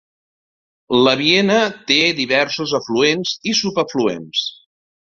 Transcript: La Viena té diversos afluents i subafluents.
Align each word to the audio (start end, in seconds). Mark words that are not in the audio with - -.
La 1.07 1.13
Viena 1.19 1.59
té 1.91 1.99
diversos 2.23 2.75
afluents 2.81 3.39
i 3.53 3.57
subafluents. 3.63 4.47